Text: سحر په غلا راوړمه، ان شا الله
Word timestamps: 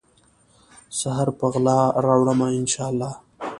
سحر 0.99 1.27
په 1.37 1.45
غلا 1.53 1.79
راوړمه، 2.05 2.47
ان 2.57 2.65
شا 2.73 2.85
الله 2.91 3.11